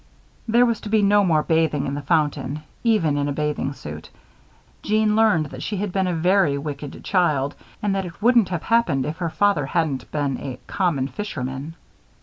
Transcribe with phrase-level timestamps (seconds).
[0.47, 4.09] There was to be no more bathing in the fountain even in a bathing suit.
[4.81, 8.63] Jeanne learned that she had been a very wicked child and that it wouldn't have
[8.63, 11.75] happened if her father hadn't been "a common fishman."